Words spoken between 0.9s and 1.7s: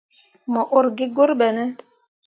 gi gur ɓene?